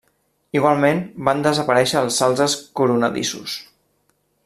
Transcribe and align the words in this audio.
Igualment, 0.59 1.01
van 1.27 1.43
desaparèixer 1.47 1.99
els 2.01 2.17
salzes 2.25 2.57
coronadissos. 2.81 3.59